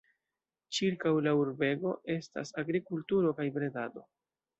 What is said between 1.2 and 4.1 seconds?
la urbego estas agrikulturo kaj bredado.